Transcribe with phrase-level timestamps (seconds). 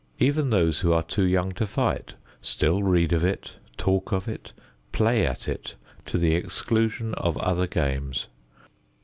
[0.17, 4.51] Even those who are too young to fight still read of it, talk of it,
[4.91, 5.75] play at it
[6.07, 8.25] to the exclusion of other games.